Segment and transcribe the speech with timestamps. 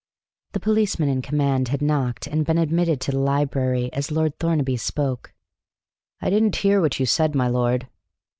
[0.53, 4.75] The policeman in command had knocked and been admitted to the library as Lord Thornaby
[4.77, 5.31] spoke.
[6.19, 7.87] "I didn't hear what you said, my lord."